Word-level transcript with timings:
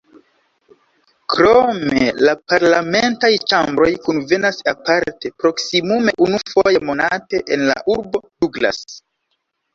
Krome 1.33 2.07
la 2.27 2.33
parlamentaj 2.53 3.29
ĉambroj 3.53 3.91
kunvenas 4.09 4.59
aparte, 4.73 5.33
proksimume 5.45 6.17
unufoje 6.31 6.83
monate, 6.91 7.45
en 7.59 7.69
la 7.71 7.79
urbo 7.99 8.25
Douglas. 8.33 8.83